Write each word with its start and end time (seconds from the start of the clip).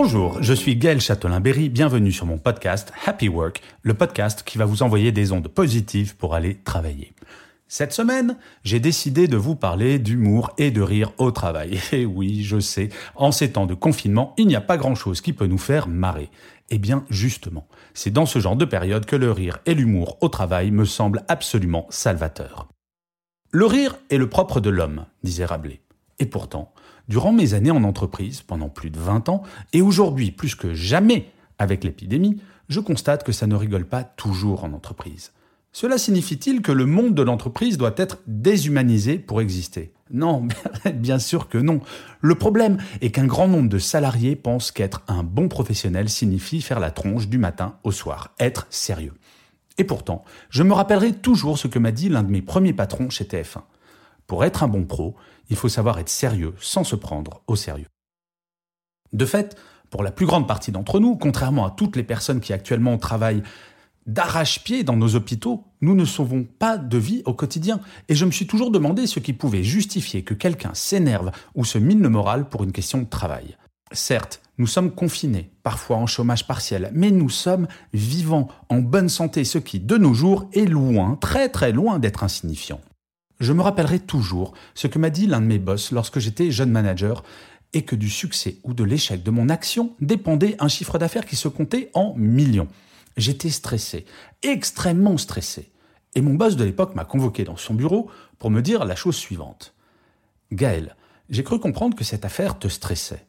Bonjour, 0.00 0.40
je 0.40 0.54
suis 0.54 0.76
Gaël 0.76 1.00
Châtelain-Berry, 1.00 1.68
bienvenue 1.70 2.12
sur 2.12 2.24
mon 2.24 2.38
podcast 2.38 2.92
Happy 3.04 3.28
Work, 3.28 3.60
le 3.82 3.94
podcast 3.94 4.44
qui 4.44 4.56
va 4.56 4.64
vous 4.64 4.84
envoyer 4.84 5.10
des 5.10 5.32
ondes 5.32 5.48
positives 5.48 6.14
pour 6.14 6.36
aller 6.36 6.54
travailler. 6.54 7.12
Cette 7.66 7.92
semaine, 7.92 8.36
j'ai 8.62 8.78
décidé 8.78 9.26
de 9.26 9.36
vous 9.36 9.56
parler 9.56 9.98
d'humour 9.98 10.52
et 10.56 10.70
de 10.70 10.82
rire 10.82 11.10
au 11.18 11.32
travail. 11.32 11.80
Et 11.92 12.06
oui, 12.06 12.44
je 12.44 12.60
sais, 12.60 12.90
en 13.16 13.32
ces 13.32 13.50
temps 13.50 13.66
de 13.66 13.74
confinement, 13.74 14.34
il 14.38 14.46
n'y 14.46 14.54
a 14.54 14.60
pas 14.60 14.76
grand-chose 14.76 15.20
qui 15.20 15.32
peut 15.32 15.48
nous 15.48 15.58
faire 15.58 15.88
marrer. 15.88 16.30
Eh 16.70 16.78
bien, 16.78 17.04
justement, 17.10 17.66
c'est 17.92 18.12
dans 18.12 18.24
ce 18.24 18.38
genre 18.38 18.54
de 18.54 18.64
période 18.64 19.04
que 19.04 19.16
le 19.16 19.32
rire 19.32 19.58
et 19.66 19.74
l'humour 19.74 20.16
au 20.20 20.28
travail 20.28 20.70
me 20.70 20.84
semblent 20.84 21.24
absolument 21.26 21.88
salvateurs. 21.90 22.68
Le 23.50 23.66
rire 23.66 23.98
est 24.10 24.18
le 24.18 24.28
propre 24.28 24.60
de 24.60 24.70
l'homme, 24.70 25.06
disait 25.24 25.44
Rabelais. 25.44 25.80
Et 26.18 26.26
pourtant, 26.26 26.72
durant 27.08 27.32
mes 27.32 27.54
années 27.54 27.70
en 27.70 27.84
entreprise, 27.84 28.42
pendant 28.42 28.68
plus 28.68 28.90
de 28.90 28.98
20 28.98 29.28
ans, 29.28 29.42
et 29.72 29.82
aujourd'hui 29.82 30.30
plus 30.30 30.54
que 30.54 30.74
jamais 30.74 31.30
avec 31.58 31.84
l'épidémie, 31.84 32.40
je 32.68 32.80
constate 32.80 33.24
que 33.24 33.32
ça 33.32 33.46
ne 33.46 33.54
rigole 33.54 33.86
pas 33.86 34.04
toujours 34.04 34.64
en 34.64 34.72
entreprise. 34.72 35.32
Cela 35.72 35.98
signifie-t-il 35.98 36.62
que 36.62 36.72
le 36.72 36.86
monde 36.86 37.14
de 37.14 37.22
l'entreprise 37.22 37.78
doit 37.78 37.94
être 37.96 38.18
déshumanisé 38.26 39.18
pour 39.18 39.40
exister? 39.40 39.92
Non, 40.10 40.48
bien 40.94 41.18
sûr 41.18 41.48
que 41.48 41.58
non. 41.58 41.80
Le 42.20 42.34
problème 42.34 42.78
est 43.00 43.10
qu'un 43.10 43.26
grand 43.26 43.48
nombre 43.48 43.68
de 43.68 43.78
salariés 43.78 44.34
pensent 44.34 44.72
qu'être 44.72 45.02
un 45.08 45.22
bon 45.22 45.48
professionnel 45.48 46.08
signifie 46.08 46.62
faire 46.62 46.80
la 46.80 46.90
tronche 46.90 47.28
du 47.28 47.38
matin 47.38 47.76
au 47.84 47.92
soir, 47.92 48.34
être 48.40 48.66
sérieux. 48.70 49.14
Et 49.76 49.84
pourtant, 49.84 50.24
je 50.50 50.62
me 50.62 50.72
rappellerai 50.72 51.12
toujours 51.12 51.58
ce 51.58 51.68
que 51.68 51.78
m'a 51.78 51.92
dit 51.92 52.08
l'un 52.08 52.22
de 52.22 52.30
mes 52.30 52.42
premiers 52.42 52.72
patrons 52.72 53.10
chez 53.10 53.24
TF1. 53.24 53.62
Pour 54.28 54.44
être 54.44 54.62
un 54.62 54.68
bon 54.68 54.84
pro, 54.84 55.16
il 55.48 55.56
faut 55.56 55.70
savoir 55.70 55.98
être 55.98 56.10
sérieux 56.10 56.54
sans 56.60 56.84
se 56.84 56.94
prendre 56.94 57.42
au 57.48 57.56
sérieux. 57.56 57.88
De 59.12 59.24
fait, 59.24 59.56
pour 59.90 60.02
la 60.02 60.10
plus 60.10 60.26
grande 60.26 60.46
partie 60.46 60.70
d'entre 60.70 61.00
nous, 61.00 61.16
contrairement 61.16 61.66
à 61.66 61.70
toutes 61.70 61.96
les 61.96 62.02
personnes 62.04 62.40
qui 62.40 62.52
actuellement 62.52 62.98
travaillent 62.98 63.42
d'arrache-pied 64.06 64.84
dans 64.84 64.96
nos 64.96 65.14
hôpitaux, 65.16 65.64
nous 65.80 65.94
ne 65.94 66.04
sauvons 66.04 66.44
pas 66.44 66.76
de 66.76 66.98
vie 66.98 67.22
au 67.24 67.32
quotidien. 67.32 67.80
Et 68.08 68.14
je 68.14 68.26
me 68.26 68.30
suis 68.30 68.46
toujours 68.46 68.70
demandé 68.70 69.06
ce 69.06 69.18
qui 69.18 69.32
pouvait 69.32 69.62
justifier 69.62 70.22
que 70.22 70.34
quelqu'un 70.34 70.74
s'énerve 70.74 71.30
ou 71.54 71.64
se 71.64 71.78
mine 71.78 72.02
le 72.02 72.08
moral 72.10 72.48
pour 72.48 72.64
une 72.64 72.72
question 72.72 72.98
de 72.98 73.08
travail. 73.08 73.56
Certes, 73.92 74.42
nous 74.58 74.66
sommes 74.66 74.90
confinés, 74.90 75.50
parfois 75.62 75.96
en 75.96 76.06
chômage 76.06 76.46
partiel, 76.46 76.90
mais 76.92 77.10
nous 77.10 77.30
sommes 77.30 77.66
vivants, 77.94 78.48
en 78.68 78.78
bonne 78.78 79.08
santé, 79.08 79.44
ce 79.44 79.56
qui, 79.56 79.80
de 79.80 79.96
nos 79.96 80.12
jours, 80.12 80.50
est 80.52 80.66
loin, 80.66 81.16
très 81.16 81.48
très 81.48 81.72
loin 81.72 81.98
d'être 81.98 82.24
insignifiant. 82.24 82.80
Je 83.40 83.52
me 83.52 83.62
rappellerai 83.62 84.00
toujours 84.00 84.52
ce 84.74 84.86
que 84.86 84.98
m'a 84.98 85.10
dit 85.10 85.26
l'un 85.26 85.40
de 85.40 85.46
mes 85.46 85.58
boss 85.58 85.92
lorsque 85.92 86.18
j'étais 86.18 86.50
jeune 86.50 86.70
manager 86.70 87.22
et 87.72 87.82
que 87.82 87.94
du 87.94 88.10
succès 88.10 88.56
ou 88.64 88.74
de 88.74 88.82
l'échec 88.82 89.22
de 89.22 89.30
mon 89.30 89.48
action 89.48 89.94
dépendait 90.00 90.56
un 90.58 90.68
chiffre 90.68 90.98
d'affaires 90.98 91.26
qui 91.26 91.36
se 91.36 91.48
comptait 91.48 91.90
en 91.94 92.14
millions. 92.16 92.68
J'étais 93.16 93.50
stressé, 93.50 94.06
extrêmement 94.42 95.18
stressé. 95.18 95.70
Et 96.14 96.20
mon 96.20 96.34
boss 96.34 96.56
de 96.56 96.64
l'époque 96.64 96.94
m'a 96.94 97.04
convoqué 97.04 97.44
dans 97.44 97.56
son 97.56 97.74
bureau 97.74 98.10
pour 98.38 98.50
me 98.50 98.62
dire 98.62 98.84
la 98.84 98.96
chose 98.96 99.16
suivante. 99.16 99.74
Gaël, 100.50 100.96
j'ai 101.28 101.44
cru 101.44 101.60
comprendre 101.60 101.96
que 101.96 102.04
cette 102.04 102.24
affaire 102.24 102.58
te 102.58 102.68
stressait. 102.68 103.26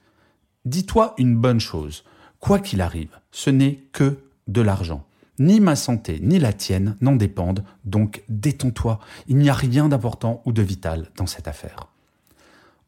Dis-toi 0.66 1.14
une 1.18 1.36
bonne 1.36 1.60
chose. 1.60 2.04
Quoi 2.40 2.60
qu'il 2.60 2.82
arrive, 2.82 3.20
ce 3.32 3.50
n'est 3.50 3.84
que 3.92 4.20
de 4.48 4.62
l'argent. 4.62 5.06
Ni 5.40 5.62
ma 5.62 5.78
santé, 5.78 6.20
ni 6.22 6.38
la 6.38 6.52
tienne 6.52 6.98
n'en 7.00 7.16
dépendent, 7.16 7.64
donc 7.86 8.24
détends-toi. 8.28 9.00
Il 9.28 9.38
n'y 9.38 9.50
a 9.50 9.54
rien 9.54 9.88
d'important 9.88 10.42
ou 10.46 10.52
de 10.52 10.62
vital 10.62 11.10
dans 11.16 11.28
cette 11.28 11.48
affaire. 11.48 11.88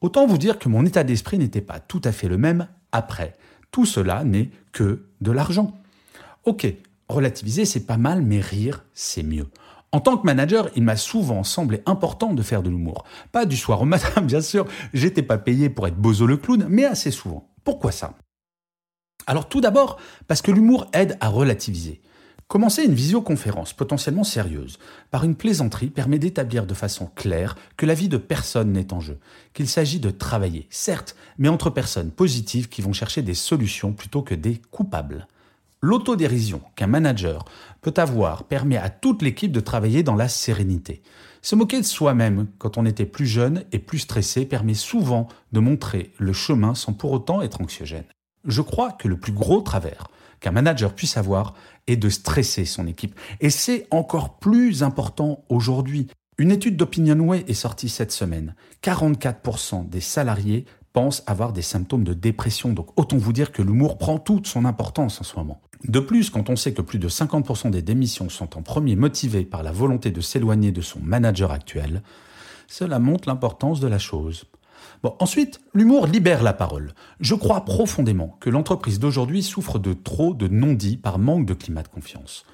Autant 0.02 0.28
vous 0.28 0.38
dire 0.38 0.60
que 0.60 0.68
mon 0.68 0.86
état 0.86 1.06
d'esprit 1.06 1.38
n'était 1.38 1.62
pas 1.62 1.80
tout 1.80 2.02
à 2.04 2.12
fait 2.12 2.28
le 2.28 2.38
même 2.38 2.68
après. 2.92 3.38
Tout 3.72 3.86
cela 3.86 4.26
n'est 4.26 4.50
que 4.74 5.06
de 5.22 5.32
l'argent. 5.32 5.80
Ok, 6.44 6.68
relativiser 7.08 7.66
c'est 7.66 7.86
pas 7.86 7.98
mal, 7.98 8.22
mais 8.22 8.42
rire 8.42 8.84
c'est 8.94 9.24
mieux. 9.24 9.48
En 9.94 10.00
tant 10.00 10.18
que 10.18 10.26
manager, 10.26 10.70
il 10.76 10.84
m'a 10.84 10.96
souvent 10.96 11.44
semblé 11.44 11.82
important 11.86 12.34
de 12.34 12.42
faire 12.42 12.64
de 12.64 12.70
l'humour. 12.70 13.06
Pas 13.32 13.46
du 13.46 13.56
soir 13.56 13.82
au 13.82 13.86
matin, 13.86 14.22
bien 14.24 14.42
sûr, 14.42 14.66
j'étais 14.94 15.22
pas 15.22 15.38
payé 15.38 15.70
pour 15.70 15.88
être 15.88 15.98
bozo 15.98 16.26
le 16.26 16.38
clown, 16.38 16.66
mais 16.70 16.84
assez 16.84 17.12
souvent. 17.12 17.50
Pourquoi 17.64 17.92
ça? 17.92 18.16
Alors 19.28 19.48
tout 19.48 19.62
d'abord, 19.62 20.00
parce 20.28 20.42
que 20.42 20.52
l'humour 20.52 20.88
aide 20.94 21.18
à 21.22 21.30
relativiser. 21.30 22.02
Commencer 22.52 22.84
une 22.84 22.94
visioconférence 22.94 23.72
potentiellement 23.72 24.26
sérieuse 24.26 24.78
par 25.10 25.24
une 25.24 25.36
plaisanterie 25.36 25.88
permet 25.88 26.20
d'établir 26.20 26.66
de 26.66 26.74
façon 26.74 27.10
claire 27.16 27.56
que 27.78 27.86
la 27.86 27.94
vie 27.94 28.10
de 28.10 28.18
personne 28.18 28.74
n'est 28.74 28.92
en 28.92 29.00
jeu, 29.00 29.20
qu'il 29.54 29.70
s'agit 29.70 30.02
de 30.02 30.12
travailler, 30.12 30.68
certes, 30.70 31.16
mais 31.38 31.48
entre 31.48 31.70
personnes 31.70 32.12
positives 32.12 32.68
qui 32.68 32.82
vont 32.82 32.92
chercher 32.92 33.22
des 33.22 33.36
solutions 33.36 33.94
plutôt 33.94 34.22
que 34.22 34.36
des 34.36 34.60
coupables. 34.70 35.30
L'autodérision 35.80 36.62
qu'un 36.76 36.88
manager 36.88 37.46
peut 37.82 37.94
avoir 37.96 38.44
permet 38.44 38.76
à 38.76 38.90
toute 38.90 39.22
l'équipe 39.22 39.54
de 39.54 39.62
travailler 39.62 40.04
dans 40.04 40.16
la 40.16 40.28
sérénité. 40.28 41.04
Se 41.42 41.56
moquer 41.56 41.80
de 41.80 41.86
soi-même 41.86 42.48
quand 42.58 42.78
on 42.78 42.86
était 42.86 43.06
plus 43.06 43.28
jeune 43.28 43.64
et 43.72 43.80
plus 43.80 44.00
stressé 44.00 44.46
permet 44.46 44.74
souvent 44.74 45.30
de 45.54 45.62
montrer 45.62 46.12
le 46.18 46.34
chemin 46.34 46.76
sans 46.76 46.92
pour 46.92 47.14
autant 47.14 47.42
être 47.42 47.62
anxiogène. 47.62 48.04
Je 48.44 48.62
crois 48.62 48.92
que 48.92 49.08
le 49.08 49.18
plus 49.18 49.32
gros 49.32 49.62
travers 49.62 50.10
qu'un 50.42 50.52
manager 50.52 50.94
puisse 50.94 51.16
avoir 51.16 51.54
est 51.88 51.96
de 51.96 52.10
stresser 52.10 52.66
son 52.66 52.88
équipe. 52.88 53.18
Et 53.40 53.50
c'est 53.50 53.88
encore 53.92 54.40
plus 54.40 54.84
important 54.84 55.46
aujourd'hui. 55.48 56.08
Une 56.38 56.52
étude 56.52 56.76
d'Opinionway 56.76 57.46
est 57.48 57.54
sortie 57.54 57.88
cette 57.88 58.12
semaine. 58.12 58.56
44% 58.84 59.88
des 59.88 60.02
salariés 60.02 60.66
pensent 60.92 61.24
avoir 61.28 61.54
des 61.54 61.62
symptômes 61.62 62.04
de 62.04 62.14
dépression. 62.14 62.74
Donc 62.74 62.90
autant 63.00 63.18
vous 63.18 63.32
dire 63.32 63.52
que 63.52 63.62
l'humour 63.62 63.98
prend 63.98 64.20
toute 64.20 64.48
son 64.48 64.66
importance 64.66 65.22
en 65.22 65.24
ce 65.24 65.38
moment. 65.38 65.62
De 65.88 66.00
plus, 66.00 66.30
quand 66.30 66.50
on 66.50 66.56
sait 66.56 66.74
que 66.74 66.82
plus 66.82 67.00
de 67.00 67.10
50% 67.10 67.72
des 67.72 67.82
démissions 67.82 68.30
sont 68.30 68.58
en 68.58 68.62
premier 68.62 68.96
motivées 68.96 69.46
par 69.46 69.64
la 69.64 69.72
volonté 69.72 70.12
de 70.12 70.22
s'éloigner 70.22 70.72
de 70.72 70.82
son 70.82 71.00
manager 71.00 71.52
actuel, 71.52 72.04
cela 72.68 73.00
montre 73.00 73.28
l'importance 73.28 73.80
de 73.80 73.88
la 73.88 74.00
chose. 74.00 74.46
Bon, 75.04 75.16
ensuite, 75.20 75.62
l'humour 75.74 76.08
libère 76.08 76.44
la 76.44 76.54
parole. 76.54 76.94
Je 77.20 77.36
crois 77.36 77.66
profondément 77.66 78.38
que 78.40 78.50
l'entreprise 78.50 79.00
d'aujourd'hui 79.00 79.44
souffre 79.44 79.80
de 79.80 79.94
trop 79.94 80.34
de 80.34 80.48
non-dits 80.48 80.98
par 80.98 81.20
manque 81.20 81.46
de 81.46 81.54
climat 81.54 81.84
de 81.84 81.88
confiance. 81.88 82.46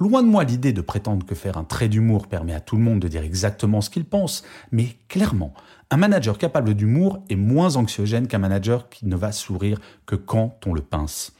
Loin 0.00 0.22
de 0.24 0.28
moi 0.28 0.42
l'idée 0.42 0.72
de 0.72 0.80
prétendre 0.80 1.24
que 1.24 1.36
faire 1.36 1.56
un 1.56 1.62
trait 1.62 1.88
d'humour 1.88 2.26
permet 2.26 2.52
à 2.52 2.60
tout 2.60 2.76
le 2.76 2.82
monde 2.82 2.98
de 2.98 3.06
dire 3.06 3.22
exactement 3.22 3.80
ce 3.80 3.90
qu'il 3.90 4.04
pense, 4.04 4.42
mais 4.72 4.88
clairement, 5.08 5.54
un 5.90 5.96
manager 5.96 6.36
capable 6.36 6.74
d'humour 6.74 7.22
est 7.30 7.36
moins 7.36 7.76
anxiogène 7.76 8.26
qu'un 8.26 8.38
manager 8.38 8.88
qui 8.88 9.06
ne 9.06 9.14
va 9.14 9.30
sourire 9.30 9.80
que 10.04 10.16
quand 10.16 10.66
on 10.66 10.74
le 10.74 10.82
pince. 10.82 11.32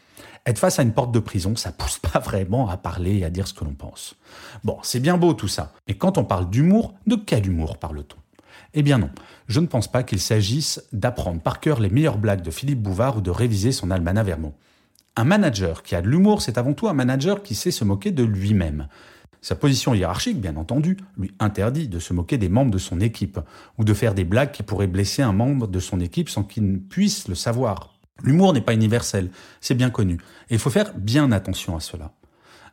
Être 0.47 0.59
face 0.59 0.79
à 0.79 0.83
une 0.83 0.93
porte 0.93 1.11
de 1.11 1.19
prison, 1.19 1.57
ça 1.57 1.73
pousse 1.73 1.99
pas 1.99 2.21
vraiment 2.21 2.69
à 2.69 2.77
parler 2.77 3.19
et 3.19 3.25
à 3.25 3.31
dire 3.31 3.49
ce 3.49 3.55
que 3.55 3.65
l'on 3.65 3.75
pense. 3.75 4.15
Bon, 4.63 4.79
c'est 4.83 5.01
bien 5.01 5.17
beau 5.17 5.35
tout 5.35 5.49
ça, 5.49 5.73
mais 5.89 5.95
quand 5.95 6.17
on 6.17 6.25
parle 6.25 6.49
d'humour, 6.49 6.95
de 7.07 7.17
quel 7.17 7.47
humour 7.47 7.79
parle-t-on? 7.79 8.24
Eh 8.75 8.83
bien 8.83 8.99
non, 8.99 9.11
je 9.47 9.61
ne 9.61 9.67
pense 9.67 9.91
pas 9.91 10.03
qu'il 10.03 10.21
s'agisse 10.21 10.83
d'apprendre 10.93 11.41
par 11.41 11.61
cœur 11.61 11.81
les 11.81 11.91
meilleures 11.91 12.19
blagues 12.19 12.43
de 12.43 12.51
Philippe 12.51 12.83
Bouvard 12.83 13.19
ou 13.19 13.21
de 13.21 13.31
réviser 13.31 13.73
son 13.73 13.91
almanach 13.91 14.27
Vermont. 14.27 14.55
Un 15.17 15.25
manager 15.25 15.83
qui 15.85 15.95
a 15.95 16.03
de 16.03 16.09
l'humour, 16.09 16.43
c'est 16.43 16.59
avant 16.59 16.73
tout 16.73 16.89
un 16.89 16.93
manager 16.93 17.43
qui 17.43 17.55
sait 17.55 17.71
se 17.71 17.85
moquer 17.85 18.11
de 18.11 18.25
lui-même. 18.25 18.89
Sa 19.41 19.55
position 19.55 19.95
hiérarchique, 19.95 20.41
bien 20.41 20.57
entendu, 20.57 20.97
lui 21.19 21.31
interdit 21.39 21.87
de 21.87 21.99
se 21.99 22.13
moquer 22.13 22.37
des 22.37 22.49
membres 22.49 22.73
de 22.73 22.79
son 22.79 22.99
équipe, 23.01 23.39
ou 23.79 23.85
de 23.85 23.95
faire 23.95 24.15
des 24.15 24.25
blagues 24.25 24.51
qui 24.51 24.63
pourraient 24.63 24.87
blesser 24.87 25.23
un 25.23 25.35
membre 25.35 25.69
de 25.69 25.79
son 25.81 26.01
équipe 26.01 26.31
sans 26.31 26.43
qu'il 26.43 26.69
ne 26.71 26.79
puisse 26.79 27.29
le 27.29 27.35
savoir. 27.35 27.95
L'humour 28.23 28.55
n'est 28.55 28.61
pas 28.61 28.75
universel, 28.75 29.31
c'est 29.61 29.75
bien 29.75 29.91
connu, 29.91 30.15
et 30.49 30.55
il 30.55 30.59
faut 30.59 30.71
faire 30.71 30.95
bien 30.97 31.31
attention 31.31 31.77
à 31.77 31.81
cela. 31.81 32.13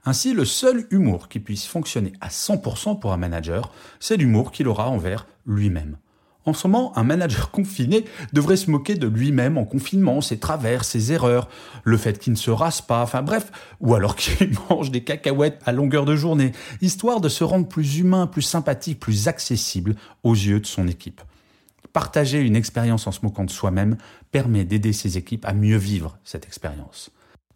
Ainsi, 0.03 0.34
le 0.34 0.45
seul 0.45 0.88
humour 0.89 1.29
qui 1.29 1.39
puisse 1.39 1.67
fonctionner 1.67 2.13
à 2.22 2.29
100% 2.29 3.00
pour 3.00 3.13
un 3.13 3.17
manager, 3.17 3.72
c'est 4.00 4.17
l'humour 4.17 4.51
qu'il 4.51 4.67
aura 4.67 4.89
envers 4.89 5.28
lui-même. 5.45 5.98
En 6.45 6.53
ce 6.53 6.68
moment, 6.68 6.98
un 6.98 7.03
manager 7.03 7.51
confiné 7.51 8.06
devrait 8.33 8.57
se 8.57 8.71
moquer 8.71 8.95
de 8.95 9.07
lui-même 9.07 9.59
en 9.59 9.65
confinement, 9.65 10.21
ses 10.21 10.39
travers, 10.39 10.83
ses 10.83 11.12
erreurs, 11.12 11.48
le 11.83 11.98
fait 11.98 12.18
qu'il 12.18 12.33
ne 12.33 12.38
se 12.38 12.50
rase 12.50 12.81
pas, 12.81 13.03
enfin 13.03 13.21
bref, 13.21 13.51
ou 13.80 13.94
alors 13.94 14.15
qu'il 14.18 14.57
mange 14.69 14.89
des 14.89 15.03
cacahuètes 15.03 15.62
à 15.65 15.71
longueur 15.71 16.06
de 16.06 16.15
journée, 16.15 16.51
histoire 16.81 17.21
de 17.21 17.30
se 17.30 17.44
rendre 17.44 17.68
plus 17.68 18.00
humain, 18.00 18.25
plus 18.25 18.42
sympathique, 18.42 19.00
plus 19.00 19.27
accessible 19.27 19.95
aux 20.24 20.33
yeux 20.33 20.59
de 20.59 20.65
son 20.65 20.88
équipe. 20.88 21.21
Partager 21.94 22.39
une 22.39 22.56
expérience 22.56 23.06
en 23.06 23.12
se 23.12 23.19
moquant 23.21 23.44
de 23.44 23.51
soi-même 23.51 23.97
permet 24.31 24.63
d'aider 24.63 24.94
ses 24.94 25.18
équipes 25.18 25.45
à 25.45 25.54
mieux 25.54 25.77
vivre 25.77 26.18
cette 26.24 26.45
expérience. 26.45 27.12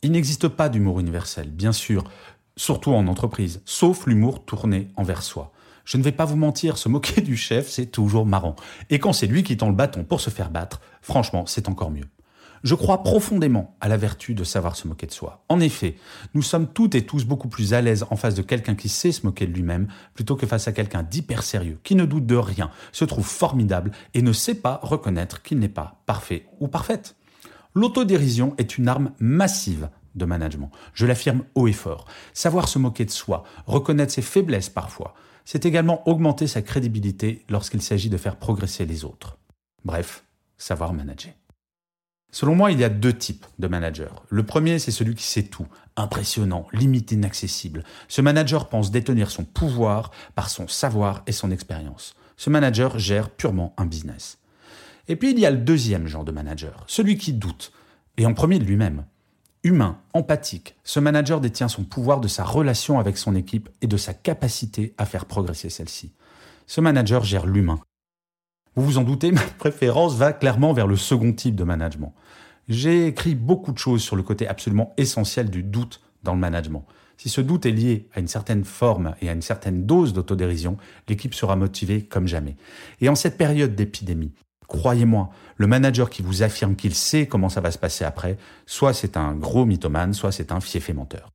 Il 0.06 0.12
n'existe 0.12 0.50
pas 0.50 0.70
d'humour 0.70 1.00
universel, 1.00 1.50
bien 1.50 1.72
sûr, 1.72 2.04
surtout 2.58 2.92
en 2.92 3.08
entreprise, 3.08 3.64
sauf 3.66 4.06
l'humour 4.06 4.46
tourné 4.46 4.90
envers 4.98 5.24
soi. 5.24 5.52
Je 5.84 5.98
ne 5.98 6.04
vais 6.04 6.12
pas 6.12 6.26
vous 6.26 6.36
mentir, 6.36 6.78
se 6.78 6.88
moquer 6.88 7.22
du 7.22 7.36
chef, 7.36 7.68
c'est 7.68 7.88
toujours 7.88 8.28
marrant. 8.28 8.56
Et 8.92 9.00
quand 9.00 9.14
c'est 9.14 9.26
lui 9.26 9.42
qui 9.42 9.58
tend 9.58 9.68
le 9.68 9.74
bâton 9.74 10.04
pour 10.04 10.22
se 10.22 10.30
faire 10.30 10.52
battre, 10.52 10.80
franchement, 11.02 11.48
c'est 11.48 11.70
encore 11.70 11.90
mieux. 11.90 12.06
Je 12.64 12.76
crois 12.76 13.02
profondément 13.02 13.76
à 13.82 13.88
la 13.88 13.98
vertu 13.98 14.36
de 14.36 14.44
savoir 14.44 14.76
se 14.76 14.88
moquer 14.88 15.08
de 15.08 15.12
soi. 15.12 15.44
En 15.50 15.60
effet, 15.60 15.96
nous 16.36 16.44
sommes 16.44 16.68
toutes 16.68 16.94
et 16.94 17.08
tous 17.08 17.26
beaucoup 17.26 17.48
plus 17.48 17.74
à 17.74 17.82
l'aise 17.82 18.06
en 18.12 18.16
face 18.16 18.36
de 18.36 18.44
quelqu'un 18.44 18.76
qui 18.76 18.90
sait 18.90 19.12
se 19.12 19.26
moquer 19.26 19.48
de 19.48 19.54
lui-même 19.54 19.88
plutôt 20.14 20.36
que 20.36 20.46
face 20.46 20.68
à 20.68 20.72
quelqu'un 20.72 21.02
d'hyper 21.02 21.42
sérieux, 21.42 21.80
qui 21.82 21.96
ne 21.96 22.06
doute 22.06 22.28
de 22.28 22.36
rien, 22.36 22.70
se 22.92 23.06
trouve 23.06 23.26
formidable 23.26 23.90
et 24.14 24.22
ne 24.22 24.34
sait 24.34 24.54
pas 24.54 24.80
reconnaître 24.84 25.42
qu'il 25.42 25.58
n'est 25.58 25.68
pas 25.68 26.04
parfait 26.06 26.46
ou 26.60 26.68
parfaite. 26.68 27.16
L'autodérision 27.76 28.56
est 28.58 28.78
une 28.78 28.88
arme 28.88 29.12
massive 29.20 29.90
de 30.16 30.24
management. 30.24 30.72
Je 30.94 31.06
l'affirme 31.06 31.44
haut 31.56 31.68
et 31.68 31.74
fort. 31.74 32.06
Savoir 32.34 32.70
se 32.70 32.80
moquer 32.80 33.04
de 33.04 33.12
soi, 33.12 33.44
reconnaître 33.68 34.14
ses 34.14 34.22
faiblesses 34.22 34.70
parfois, 34.70 35.14
c'est 35.44 35.66
également 35.66 36.08
augmenter 36.08 36.48
sa 36.48 36.62
crédibilité 36.62 37.44
lorsqu'il 37.50 37.82
s'agit 37.82 38.10
de 38.10 38.18
faire 38.18 38.38
progresser 38.38 38.86
les 38.86 39.04
autres. 39.04 39.38
Bref, 39.84 40.24
savoir 40.58 40.94
manager. 40.94 41.34
Selon 42.32 42.56
moi, 42.56 42.72
il 42.72 42.80
y 42.80 42.84
a 42.86 42.90
deux 42.90 43.14
types 43.14 43.46
de 43.60 43.68
managers. 43.68 44.10
Le 44.30 44.44
premier, 44.44 44.80
c'est 44.80 44.92
celui 44.92 45.16
qui 45.16 45.24
sait 45.24 45.44
tout, 45.44 45.68
impressionnant, 45.98 46.68
limite 46.72 47.12
inaccessible. 47.12 47.84
Ce 48.08 48.22
manager 48.22 48.70
pense 48.70 48.90
détenir 48.90 49.30
son 49.32 49.44
pouvoir 49.44 50.12
par 50.34 50.50
son 50.50 50.68
savoir 50.68 51.24
et 51.28 51.32
son 51.34 51.52
expérience. 51.52 52.16
Ce 52.38 52.50
manager 52.50 53.00
gère 53.00 53.30
purement 53.30 53.74
un 53.78 53.86
business. 53.86 54.38
Et 55.08 55.16
puis 55.16 55.32
il 55.32 55.40
y 55.40 55.46
a 55.46 55.52
le 55.52 55.58
deuxième 55.58 56.08
genre 56.08 56.24
de 56.24 56.32
manager, 56.32 56.84
celui 56.88 57.18
qui 57.18 57.34
doute, 57.34 57.72
et 58.18 58.26
en 58.26 58.34
premier 58.34 58.60
de 58.60 58.66
lui-même. 58.66 59.06
Humain, 59.64 60.00
empathique, 60.14 60.76
ce 60.84 61.00
manager 61.00 61.42
détient 61.42 61.68
son 61.68 61.84
pouvoir 61.84 62.22
de 62.22 62.28
sa 62.28 62.44
relation 62.44 63.00
avec 63.00 63.18
son 63.18 63.36
équipe 63.36 63.70
et 63.82 63.88
de 63.88 63.98
sa 63.98 64.14
capacité 64.14 64.94
à 64.98 65.06
faire 65.06 65.26
progresser 65.26 65.70
celle-ci. 65.70 66.14
Ce 66.68 66.82
manager 66.82 67.24
gère 67.24 67.48
l'humain. 67.48 67.80
Vous 68.76 68.84
vous 68.84 68.98
en 68.98 69.04
doutez, 69.04 69.32
ma 69.34 69.42
préférence 69.42 70.16
va 70.16 70.34
clairement 70.34 70.74
vers 70.74 70.88
le 70.88 70.96
second 70.96 71.34
type 71.34 71.56
de 71.56 71.64
management. 71.64 72.14
J'ai 72.68 73.08
écrit 73.08 73.36
beaucoup 73.36 73.72
de 73.72 73.78
choses 73.78 74.02
sur 74.02 74.16
le 74.16 74.24
côté 74.24 74.48
absolument 74.48 74.94
essentiel 74.98 75.50
du 75.50 75.64
doute 75.64 76.02
dans 76.24 76.34
le 76.34 76.40
management. 76.40 76.86
Si 77.18 77.30
ce 77.30 77.42
doute 77.42 77.66
est 77.66 77.72
lié 77.72 78.08
à 78.14 78.20
une 78.20 78.28
certaine 78.28 78.66
forme 78.66 79.16
et 79.22 79.30
à 79.30 79.34
une 79.34 79.42
certaine 79.42 79.86
dose 79.86 80.14
d'autodérision, 80.14 80.78
l'équipe 81.08 81.34
sera 81.34 81.56
motivée 81.56 82.04
comme 82.04 82.28
jamais. 82.28 82.56
Et 83.02 83.10
en 83.10 83.16
cette 83.16 83.38
période 83.38 83.76
d'épidémie, 83.76 84.34
Croyez-moi, 84.68 85.30
le 85.58 85.68
manager 85.68 86.10
qui 86.10 86.22
vous 86.22 86.44
affirme 86.44 86.76
qu'il 86.76 86.96
sait 86.96 87.28
comment 87.28 87.50
ça 87.50 87.62
va 87.62 87.72
se 87.72 87.78
passer 87.78 88.04
après, 88.04 88.38
soit 88.66 88.94
c'est 88.94 89.18
un 89.18 89.34
gros 89.34 89.66
mythomane, 89.66 90.14
soit 90.14 90.32
c'est 90.32 90.52
un 90.52 90.60
fiefé 90.60 90.94
menteur. 90.94 91.32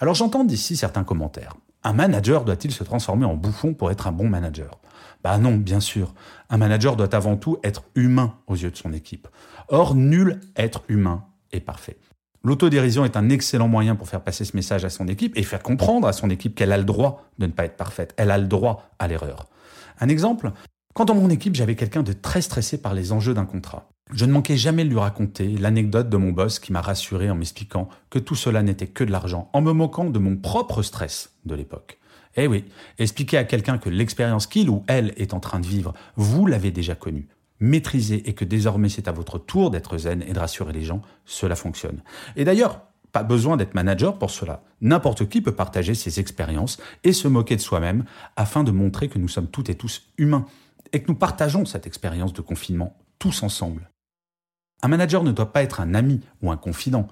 Alors 0.00 0.14
j'entends 0.14 0.44
d'ici 0.44 0.76
certains 0.76 1.04
commentaires. 1.04 1.54
Un 1.82 1.92
manager 1.92 2.44
doit-il 2.44 2.72
se 2.72 2.82
transformer 2.82 3.26
en 3.26 3.34
bouffon 3.34 3.74
pour 3.74 3.90
être 3.90 4.06
un 4.06 4.12
bon 4.12 4.28
manager? 4.28 4.80
Bah 5.22 5.38
non, 5.38 5.56
bien 5.56 5.80
sûr. 5.80 6.14
Un 6.50 6.56
manager 6.56 6.96
doit 6.96 7.14
avant 7.14 7.36
tout 7.36 7.58
être 7.62 7.84
humain 7.94 8.34
aux 8.46 8.56
yeux 8.56 8.70
de 8.70 8.76
son 8.76 8.92
équipe. 8.92 9.28
Or, 9.68 9.94
nul 9.94 10.40
être 10.56 10.82
humain 10.88 11.24
est 11.52 11.60
parfait. 11.60 11.98
L'autodérision 12.42 13.06
est 13.06 13.16
un 13.16 13.30
excellent 13.30 13.68
moyen 13.68 13.96
pour 13.96 14.08
faire 14.08 14.20
passer 14.20 14.44
ce 14.44 14.54
message 14.54 14.84
à 14.84 14.90
son 14.90 15.08
équipe 15.08 15.36
et 15.36 15.42
faire 15.42 15.62
comprendre 15.62 16.06
à 16.06 16.12
son 16.12 16.28
équipe 16.28 16.54
qu'elle 16.54 16.72
a 16.72 16.78
le 16.78 16.84
droit 16.84 17.24
de 17.38 17.46
ne 17.46 17.52
pas 17.52 17.64
être 17.64 17.76
parfaite. 17.76 18.12
Elle 18.18 18.30
a 18.30 18.36
le 18.36 18.46
droit 18.46 18.90
à 18.98 19.08
l'erreur. 19.08 19.46
Un 19.98 20.08
exemple, 20.08 20.52
quand 20.94 21.04
dans 21.04 21.16
mon 21.16 21.28
équipe, 21.28 21.56
j'avais 21.56 21.74
quelqu'un 21.74 22.04
de 22.04 22.12
très 22.12 22.40
stressé 22.40 22.80
par 22.80 22.94
les 22.94 23.10
enjeux 23.10 23.34
d'un 23.34 23.46
contrat. 23.46 23.88
Je 24.12 24.24
ne 24.26 24.32
manquais 24.32 24.56
jamais 24.56 24.84
de 24.84 24.90
lui 24.90 24.98
raconter 24.98 25.48
l'anecdote 25.48 26.08
de 26.08 26.16
mon 26.16 26.30
boss 26.30 26.60
qui 26.60 26.72
m'a 26.72 26.80
rassuré 26.80 27.30
en 27.30 27.34
m'expliquant 27.34 27.88
que 28.10 28.20
tout 28.20 28.36
cela 28.36 28.62
n'était 28.62 28.86
que 28.86 29.02
de 29.02 29.10
l'argent, 29.10 29.50
en 29.52 29.60
me 29.60 29.72
moquant 29.72 30.04
de 30.04 30.18
mon 30.20 30.36
propre 30.36 30.82
stress 30.82 31.32
de 31.46 31.56
l'époque. 31.56 31.98
Eh 32.36 32.46
oui, 32.46 32.64
expliquer 32.98 33.38
à 33.38 33.44
quelqu'un 33.44 33.78
que 33.78 33.90
l'expérience 33.90 34.46
qu'il 34.46 34.70
ou 34.70 34.84
elle 34.86 35.12
est 35.16 35.34
en 35.34 35.40
train 35.40 35.58
de 35.58 35.66
vivre, 35.66 35.94
vous 36.14 36.46
l'avez 36.46 36.70
déjà 36.70 36.94
connue, 36.94 37.26
maîtrisée 37.58 38.28
et 38.28 38.34
que 38.34 38.44
désormais 38.44 38.88
c'est 38.88 39.08
à 39.08 39.12
votre 39.12 39.38
tour 39.38 39.72
d'être 39.72 39.98
zen 39.98 40.22
et 40.22 40.32
de 40.32 40.38
rassurer 40.38 40.72
les 40.72 40.84
gens, 40.84 41.02
cela 41.24 41.56
fonctionne. 41.56 42.02
Et 42.36 42.44
d'ailleurs, 42.44 42.82
pas 43.10 43.24
besoin 43.24 43.56
d'être 43.56 43.74
manager 43.74 44.18
pour 44.18 44.30
cela. 44.30 44.62
N'importe 44.80 45.28
qui 45.28 45.40
peut 45.40 45.54
partager 45.54 45.94
ses 45.94 46.20
expériences 46.20 46.78
et 47.02 47.12
se 47.12 47.26
moquer 47.26 47.56
de 47.56 47.60
soi-même 47.60 48.04
afin 48.36 48.62
de 48.62 48.72
montrer 48.72 49.08
que 49.08 49.18
nous 49.18 49.28
sommes 49.28 49.48
toutes 49.48 49.70
et 49.70 49.76
tous 49.76 50.02
humains 50.18 50.46
et 50.94 51.02
que 51.02 51.08
nous 51.08 51.18
partageons 51.18 51.66
cette 51.66 51.86
expérience 51.86 52.32
de 52.32 52.40
confinement 52.40 52.96
tous 53.18 53.42
ensemble. 53.42 53.90
Un 54.82 54.88
manager 54.88 55.24
ne 55.24 55.32
doit 55.32 55.52
pas 55.52 55.62
être 55.62 55.80
un 55.80 55.92
ami 55.92 56.20
ou 56.40 56.50
un 56.50 56.56
confident. 56.56 57.08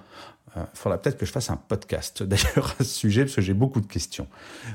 Il 0.55 0.61
euh, 0.61 0.65
faudra 0.73 0.99
peut-être 0.99 1.19
que 1.19 1.27
je 1.27 1.33
fasse 1.33 1.51
un 1.51 1.57
podcast 1.57 2.23
d'ailleurs 2.23 2.77
à 2.79 2.85
ce 2.85 2.95
sujet 2.95 3.25
parce 3.25 3.35
que 3.35 3.43
j'ai 3.43 3.55
beaucoup 3.55 3.81
de 3.81 3.87
questions. 3.87 4.29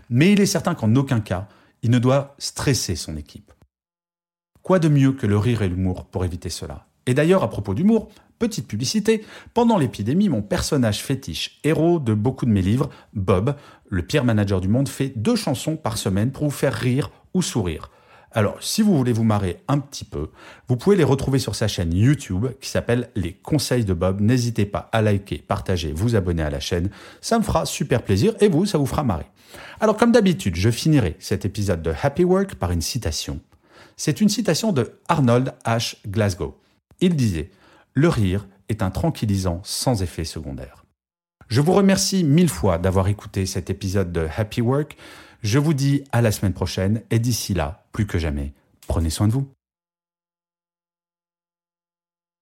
Mais 0.10 0.34
il 0.34 0.42
est 0.42 0.46
certain 0.46 0.76
qu'en 0.76 0.94
aucun 0.96 1.22
cas, 1.22 1.48
il 1.84 1.90
ne 1.90 2.00
doit 2.00 2.36
stresser 2.38 2.96
son 2.96 3.16
équipe. 3.16 3.54
Quoi 4.62 4.80
de 4.80 4.90
mieux 4.90 5.14
que 5.14 5.26
le 5.26 5.38
rire 5.38 5.62
et 5.62 5.70
l'humour 5.70 6.06
pour 6.06 6.26
éviter 6.26 6.50
cela? 6.50 6.88
Et 7.06 7.14
d'ailleurs, 7.14 7.44
à 7.44 7.50
propos 7.50 7.74
d'humour, 7.74 8.10
petite 8.40 8.68
publicité, 8.68 9.24
pendant 9.54 9.78
l'épidémie, 9.78 10.28
mon 10.28 10.42
personnage 10.42 11.02
fétiche, 11.02 11.60
héros 11.64 12.00
de 12.00 12.14
beaucoup 12.14 12.46
de 12.46 12.52
mes 12.52 12.62
livres, 12.62 12.90
Bob, 13.14 13.56
le 13.88 14.06
pire 14.06 14.26
manager 14.26 14.60
du 14.60 14.68
monde, 14.68 14.90
fait 14.90 15.14
deux 15.16 15.38
chansons 15.38 15.78
par 15.78 15.98
semaine 15.98 16.32
pour 16.32 16.44
vous 16.44 16.52
faire 16.52 16.74
rire 16.74 17.10
ou 17.34 17.42
sourire. 17.42 17.90
Alors, 18.38 18.62
si 18.62 18.84
vous 18.84 18.96
voulez 18.96 19.14
vous 19.14 19.24
marrer 19.24 19.64
un 19.68 19.80
petit 19.80 20.06
peu, 20.06 20.30
vous 20.68 20.78
pouvez 20.78 20.96
les 20.96 21.04
retrouver 21.04 21.40
sur 21.40 21.56
sa 21.56 21.68
chaîne 21.68 21.92
YouTube 21.92 22.46
qui 22.62 22.70
s'appelle 22.70 23.10
Les 23.16 23.34
Conseils 23.34 23.84
de 23.84 23.96
Bob. 23.96 24.22
N'hésitez 24.22 24.68
pas 24.68 24.90
à 24.92 25.02
liker, 25.02 25.40
partager, 25.40 25.92
vous 25.92 26.16
abonner 26.16 26.44
à 26.44 26.52
la 26.52 26.60
chaîne. 26.60 26.92
Ça 27.20 27.40
me 27.40 27.44
fera 27.44 27.66
super 27.66 28.04
plaisir 28.04 28.36
et 28.40 28.48
vous, 28.48 28.68
ça 28.68 28.78
vous 28.78 28.86
fera 28.86 29.02
marrer. 29.02 29.26
Alors, 29.80 29.98
comme 29.98 30.12
d'habitude, 30.12 30.56
je 30.56 30.70
finirai 30.70 31.16
cet 31.18 31.46
épisode 31.46 31.82
de 31.82 31.92
Happy 32.00 32.26
Work 32.26 32.54
par 32.54 32.72
une 32.72 32.82
citation. 32.82 33.40
C'est 33.96 34.22
une 34.22 34.30
citation 34.30 34.72
de 34.72 34.92
Arnold 35.08 35.56
H. 35.66 35.96
Glasgow. 36.06 36.60
Il 37.02 37.16
disait 37.16 37.50
Le 37.96 38.08
rire 38.08 38.46
est 38.70 38.84
un 38.84 38.92
tranquillisant 38.92 39.62
sans 39.64 40.04
effet 40.04 40.26
secondaire. 40.26 40.86
Je 41.50 41.62
vous 41.62 41.74
remercie 41.74 42.24
mille 42.24 42.50
fois 42.50 42.78
d'avoir 42.78 43.08
écouté 43.08 43.46
cet 43.46 43.70
épisode 43.70 44.12
de 44.12 44.28
Happy 44.36 44.62
Work. 44.62 44.98
Je 45.44 45.60
vous 45.60 45.74
dis 45.74 46.04
à 46.12 46.22
la 46.22 46.32
semaine 46.32 46.54
prochaine 46.54 47.02
et 47.10 47.20
d'ici 47.20 47.54
là, 47.54 47.86
plus 47.94 48.06
que 48.06 48.20
jamais, 48.20 48.54
prenez 48.88 49.10
soin 49.10 49.28
de 49.28 49.34
vous. 49.34 49.48